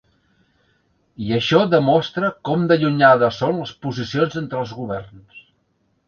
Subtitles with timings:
[1.25, 5.45] I això demostra com d’allunyades són les posicions entre els governs.